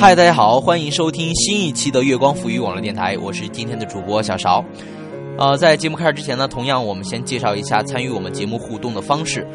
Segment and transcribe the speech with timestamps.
[0.00, 4.64] 嗨，大家好，欢迎收听新一期的月光浮语网络电台，我是今天的主播小勺。
[5.36, 9.46] 呃，在节目开始之前呢，同样我们先介绍一下参与我们节目互动的方式。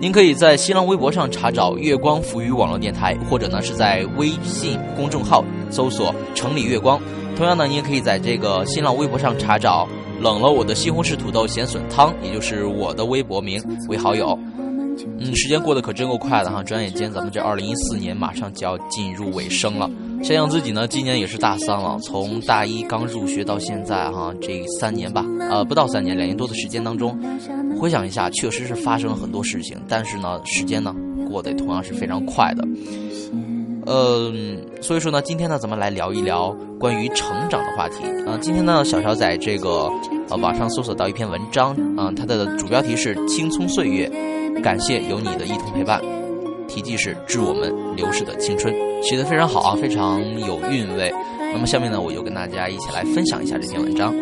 [0.00, 6.98] 您可以在新浪微博上查找“月光浮语网络电台”，或者呢是在微信公众号搜索“城里月光”。
[7.36, 9.86] 同样呢，您也可以在这个新浪微博上查找
[10.22, 14.38] “冷了我的西红柿土豆咸笋汤”，也就是我的微博名为好友。
[15.18, 16.62] 嗯，时间过得可真够快的哈！
[16.62, 19.90] 转眼间，咱们这二零一四年马上就要进入尾声了。
[20.22, 27.18] 想想自己呢，今年也是大三了，从大一刚入学到现在哈，这三年吧，呃，不到三年，两年多的时间当中，
[27.78, 29.76] 回想一下，确实是发生了很多事情。
[29.86, 30.94] 但是呢，时间呢，
[31.30, 32.66] 过得同样是非常快的。
[33.88, 36.50] 嗯，所以说呢，今天呢，咱们来聊一聊
[36.80, 38.04] 关于成长的话题。
[38.26, 39.88] 啊，今天呢，小乔在这个
[40.28, 44.08] 呃网上搜索到一篇文章，啊，它的主标题是《青葱岁月》。
[44.62, 46.00] 感谢有你的一同陪伴，
[46.66, 51.12] 题记是致我们流逝的青春，写的非常好啊，非常有韵味。
[51.52, 54.14] 那么下面呢，我就跟大家一起来分享一下这篇文章。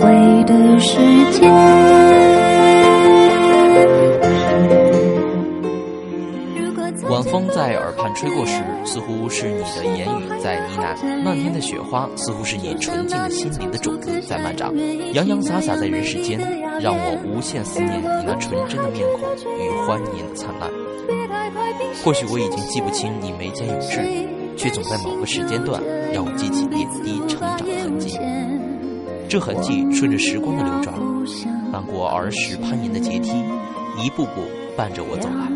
[0.00, 2.03] 晚
[8.14, 14.72] 吹过时，似乎是你的言语在呢喃；漫天的雪花，似乎是你纯净的心灵的种子在漫长，
[15.12, 16.38] 洋洋洒洒在人世间，
[16.80, 20.70] 让我无限思念你那纯真的面孔与欢颜的灿烂。
[22.04, 24.00] 或许我已经记不清你眉间有痣，
[24.56, 28.18] 却总在某个时间段让我记起点滴成长的痕迹。
[29.28, 30.94] 这痕迹顺着时光的流转，
[31.72, 33.32] 翻过儿时攀岩的阶梯，
[33.98, 34.42] 一步步
[34.76, 35.50] 伴着我走来。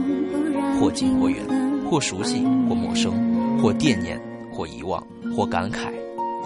[0.80, 1.44] 或近或远，
[1.88, 4.20] 或熟悉或陌生，或惦念
[4.52, 5.02] 或遗忘，
[5.34, 5.90] 或感慨，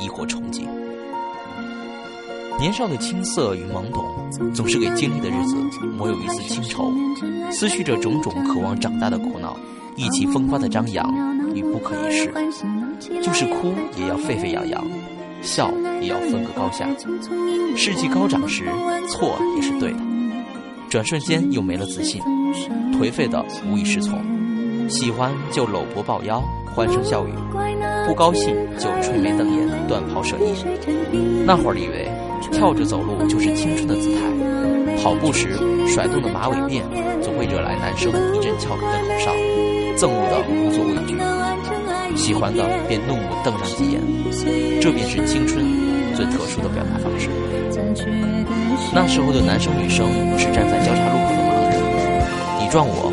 [0.00, 0.66] 亦或憧憬。
[2.58, 5.56] 年少的青涩与懵懂，总是给经历的日子
[5.98, 6.92] 抹有一丝清愁，
[7.50, 9.56] 思绪着种种渴望长大的苦恼，
[9.96, 11.12] 意气风发的张扬
[11.54, 12.32] 与不可一世。
[13.20, 14.84] 就是哭也要沸沸扬扬，
[15.40, 16.86] 笑也要分个高下。
[17.74, 18.64] 士气高涨时，
[19.08, 19.98] 错也是对的。
[20.88, 22.22] 转瞬间又没了自信，
[22.92, 24.20] 颓废的无以适从。
[24.88, 26.42] 喜欢就搂脖抱腰，
[26.74, 27.32] 欢声笑语；
[28.06, 30.54] 不高兴就吹眉瞪眼，断袍舍衣。
[31.44, 32.08] 那会儿以为
[32.50, 34.20] 跳着走路就是青春的姿态，
[35.02, 36.82] 跑步时甩动的马尾辫
[37.20, 39.32] 总会惹来男生一阵俏皮的口哨，
[39.96, 41.16] 憎恶的无所畏惧，
[42.16, 44.00] 喜欢的便怒目瞪上几眼。
[44.80, 45.64] 这便是青春
[46.14, 47.28] 最特殊的表达方式。
[48.94, 50.06] 那时候的男生女生
[50.38, 51.80] 是站在交叉路口的盲人，
[52.60, 53.11] 你撞我，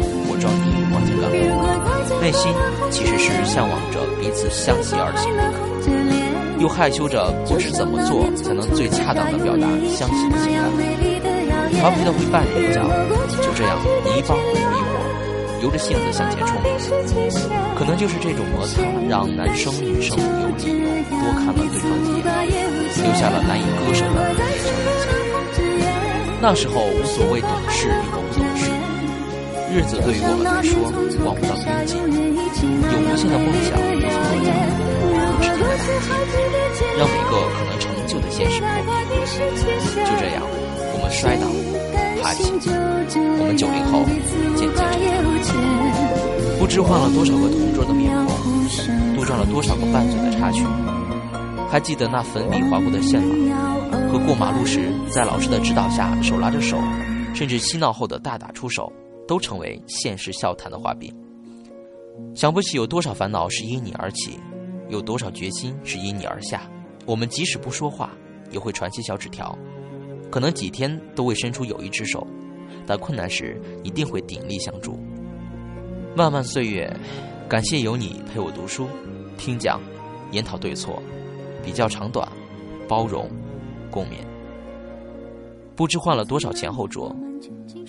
[2.22, 2.52] 内心
[2.91, 5.41] 其实是向往着彼此相携而行的，
[6.59, 10.59] 又害羞着不知怎么做才能最恰当的表达相惜的情感，
[11.72, 12.84] 调皮的会绊人一脚，
[13.41, 14.59] 就这样你一帮我一
[14.91, 15.00] 伙，
[15.63, 16.59] 由着性子向前冲，
[17.75, 22.68] 可能就是这种摩擦让男生女生有理由多看了对方几眼，
[23.02, 24.68] 留下了难以割舍的印象。
[26.41, 28.24] 那时候无所谓懂事与懂，
[29.72, 30.81] 日子对于我们来说
[31.24, 34.50] 望不到边际，有无限的梦想无所落脚，
[35.38, 38.66] 之间的打击让每个可能成就的现实破
[39.06, 39.13] 灭。
[39.94, 41.46] 就这样，我们摔倒，
[42.22, 42.50] 爬起，
[43.38, 44.02] 我们九零后
[44.58, 45.53] 渐渐成长，
[46.58, 48.34] 不知换了多少个同桌的面孔，
[49.16, 50.66] 杜撰了多少个拌嘴的插曲。
[51.69, 53.53] 还记得那粉笔划过的线吗？
[54.12, 56.75] 和过马路时在老师的指导下手拉着手，
[57.35, 58.91] 甚至嬉闹后的大打出手，
[59.29, 61.16] 都成为现实笑谈的画饼。
[62.34, 64.40] 想不起有多少烦恼是因你而起，
[64.90, 66.67] 有多少决心是因你而下。
[67.06, 68.09] 我们即使不说话，
[68.50, 69.56] 也会传些小纸条，
[70.31, 72.25] 可能几天都未伸出友谊之手，
[72.88, 75.00] 但困难时一定会鼎力相助。
[76.16, 76.91] 漫漫岁月，
[77.47, 78.88] 感谢有你陪我读书、
[79.38, 79.79] 听讲、
[80.31, 81.00] 研讨对错。
[81.63, 82.28] 比较长短，
[82.88, 83.29] 包容，
[83.91, 84.25] 共勉。
[85.75, 87.16] 不知换了多少前后桌，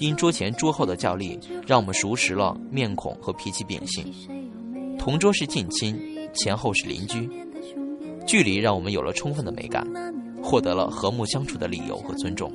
[0.00, 4.12] 因桌前桌后的较力，让我们熟识了面孔和脾气秉性。
[4.98, 5.96] 同桌是近亲，
[6.32, 7.28] 前后是邻居，
[8.26, 9.86] 距离让我们有了充分的美感，
[10.42, 12.52] 获得了和睦相处的理由和尊重。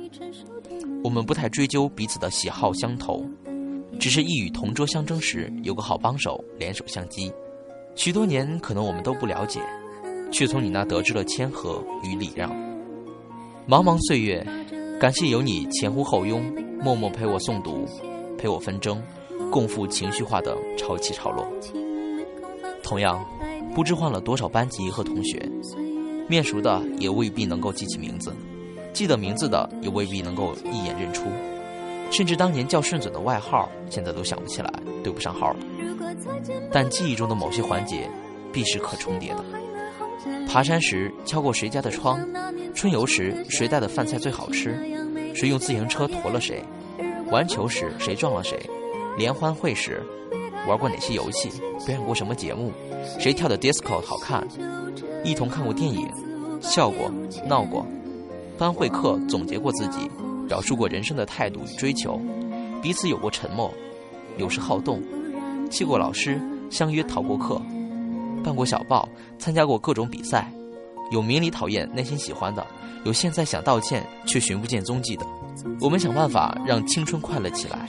[1.02, 3.24] 我们不太追究彼此的喜好相投，
[3.98, 7.32] 只是一与同桌相争时有个好帮手，联手相击。
[7.94, 9.60] 许多年，可能我们都不了解。
[10.32, 12.50] 却从你那得知了谦和与礼让。
[13.68, 14.44] 茫茫岁月，
[14.98, 16.42] 感谢有你前呼后拥，
[16.80, 17.86] 默默陪我诵读，
[18.38, 19.02] 陪我纷争，
[19.50, 21.46] 共赴情绪化的潮起潮落。
[22.82, 23.22] 同样，
[23.74, 25.38] 不知换了多少班级和同学，
[26.26, 28.34] 面熟的也未必能够记起名字，
[28.94, 31.26] 记得名字的也未必能够一眼认出，
[32.10, 34.72] 甚至当年叫顺嘴的外号，现在都想不起来，
[35.04, 35.56] 对不上号了。
[36.72, 38.08] 但记忆中的某些环节
[38.50, 39.44] 必是可重叠的。
[40.48, 42.18] 爬山时敲过谁家的窗，
[42.76, 44.78] 春游时谁带的饭菜最好吃，
[45.34, 46.62] 谁用自行车驮了谁，
[47.30, 48.60] 玩球时谁撞了谁，
[49.16, 50.02] 联欢会时
[50.68, 51.48] 玩过哪些游戏，
[51.86, 52.70] 表演过什么节目，
[53.18, 54.46] 谁跳的 disco 好看，
[55.24, 56.06] 一同看过电影，
[56.60, 57.10] 笑过
[57.48, 57.84] 闹过，
[58.58, 60.10] 班会课总结过自己，
[60.46, 62.20] 表述过人生的态度与追求，
[62.82, 63.72] 彼此有过沉默，
[64.36, 65.02] 有时好动，
[65.70, 66.38] 气过老师，
[66.70, 67.58] 相约逃过课。
[68.44, 69.08] 办过小报，
[69.38, 70.52] 参加过各种比赛，
[71.10, 72.66] 有明里讨厌、内心喜欢的，
[73.04, 75.26] 有现在想道歉却寻不见踪迹的。
[75.80, 77.88] 我们想办法让青春快乐起来，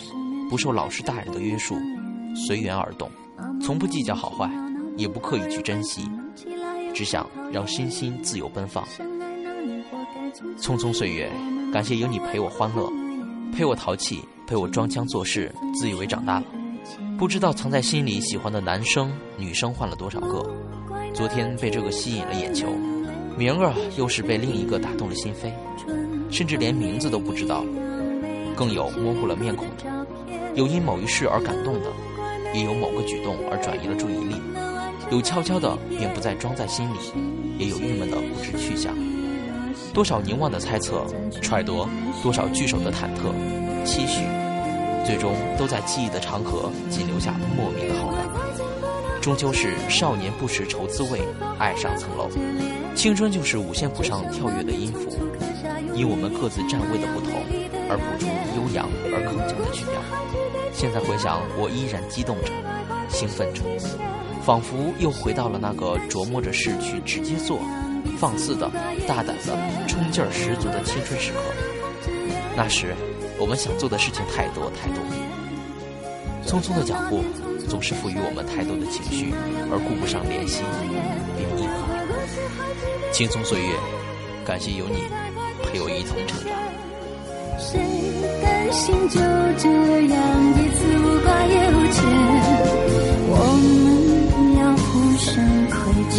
[0.49, 1.75] 不受老师大人的约束，
[2.47, 3.09] 随缘而动，
[3.61, 4.49] 从不计较好坏，
[4.95, 6.09] 也不刻意去珍惜，
[6.93, 8.87] 只想让身心自由奔放。
[10.59, 11.31] 匆匆岁月，
[11.73, 12.89] 感谢有你陪我欢乐，
[13.51, 16.45] 陪我淘气，陪我装腔作势，自以为长大了。
[17.17, 20.43] 不知道藏在心里喜欢的男生女生换了多少个，
[21.13, 22.67] 昨天被这个吸引了眼球，
[23.37, 25.51] 明儿又是被另一个打动了心扉，
[26.31, 27.63] 甚至连名字都不知道，
[28.55, 30.07] 更有模糊了面孔的，
[30.55, 31.91] 有因某一事而感动的，
[32.51, 34.35] 也有某个举动而转移了注意力，
[35.11, 36.97] 有悄悄的便不再装在心里，
[37.59, 38.95] 也有郁闷的不知去向，
[39.93, 41.05] 多少凝望的猜测
[41.39, 41.87] 揣度，
[42.23, 44.23] 多少聚首的忐忑期许。
[45.05, 48.25] 最终都在记忆的长河仅留下莫名的好感。
[49.21, 51.21] 终究是少年不识愁滋味，
[51.59, 52.29] 爱上层楼。
[52.97, 55.15] 青春就是五线谱上跳跃的音符，
[55.93, 57.31] 因我们各自站位的不同，
[57.87, 58.25] 而谱出
[58.57, 60.01] 悠扬而铿锵的曲调。
[60.73, 62.51] 现在回想，我依然激动着，
[63.07, 63.61] 兴奋着，
[64.43, 67.59] 仿佛又回到了那个琢磨着事去直接做、
[68.17, 68.67] 放肆的、
[69.07, 69.55] 大胆的、
[69.87, 71.39] 冲劲儿十足的青春时刻。
[72.57, 72.95] 那时。
[73.39, 74.97] 我们想做的事情太多太多，
[76.43, 77.23] 匆匆的脚步
[77.69, 79.31] 总是赋予我们太多的情绪，
[79.69, 80.63] 而顾不上怜惜，
[81.37, 81.96] 便一和。
[83.11, 83.75] 青葱岁月，
[84.45, 85.05] 感谢有你
[85.63, 86.55] 陪我一同成长。
[87.59, 87.79] 谁
[88.41, 89.19] 甘心就
[89.57, 89.67] 这
[90.07, 90.19] 样
[90.53, 92.03] 一次无挂也无牵？
[93.29, 94.87] 我们要互
[95.17, 95.27] 相
[95.67, 95.75] 亏
[96.11, 96.15] 欠。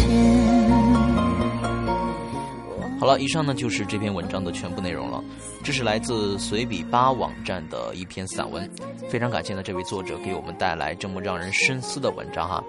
[2.99, 5.23] 好了，以上呢就是这篇文章的全部内容了。
[5.63, 8.69] 这是来自随笔吧网站的一篇散文，
[9.09, 12.65] 非常感谢呢这位作者给我们带来这么让人深思的文章哈。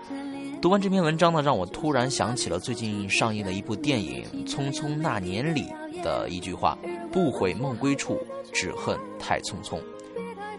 [0.61, 5.67] 读完这篇文章呢，让我突然想起了最近上映的一部电影《匆匆那年》里
[6.03, 6.77] 的一句话
[7.13, 8.19] ：“不悔梦归处，
[8.51, 9.79] 只恨太匆匆。”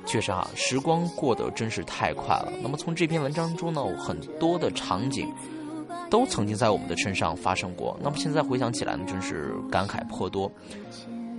[0.06, 2.50] 确实啊，时光过得真是太快了。
[2.62, 5.28] 那么从这篇文章中呢，很多的场景。
[6.08, 7.96] 都曾经在我们的身上发生过。
[8.02, 10.50] 那么现在回想起来呢，真是感慨颇多。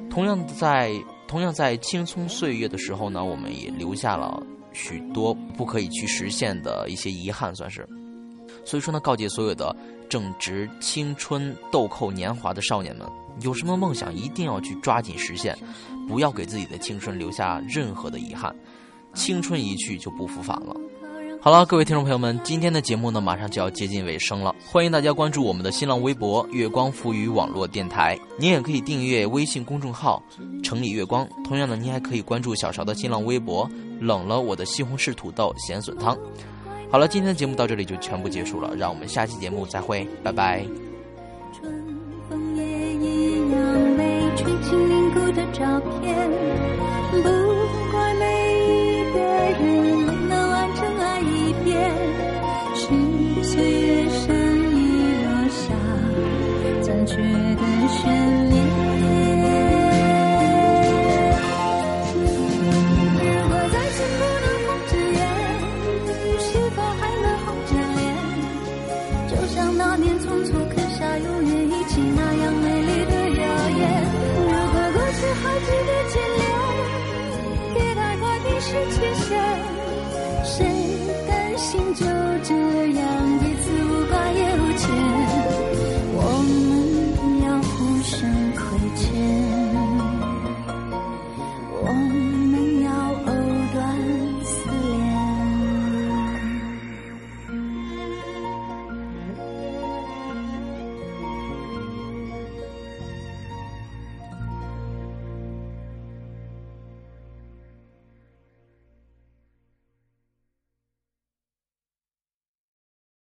[0.10, 0.94] 同样在
[1.28, 4.42] 同样在青葱岁月的时候呢，我们也留下了
[4.72, 7.86] 许多不可以去实现的一些遗憾，算是。
[8.64, 9.76] 所以说呢，告诫所有的
[10.10, 13.08] 正值青春豆蔻年华的少年们，
[13.42, 15.58] 有什么梦想一定要去抓紧实现，
[16.08, 18.56] 不要给自己的青春留下任何的遗憾。
[19.14, 20.76] 青春一去就不复返了。
[21.44, 24.56] 好了，各位听众朋友们，今天的节目呢，马上就要接近尾声了。
[24.64, 30.22] 欢迎大家关注我们的新浪微博“月光浮语网络电台”，您也可以订阅微信公众号
[30.64, 31.28] “城里月光”。
[31.44, 33.68] 同样呢，您还可以关注小勺的新浪微博
[34.00, 36.16] “冷了我的西红柿土豆咸笋汤”。
[36.92, 40.66] 好了，今天的节目到这里就全部结束了，让我们下期节目再会，拜拜。
[41.54, 41.74] 春
[42.30, 46.30] 风也一样被吹进凝固的照片，
[47.24, 47.51] 不
[78.72, 79.30] 快冰释前嫌。
[80.44, 80.66] 谁
[81.28, 82.06] 甘心就
[82.44, 83.41] 这样？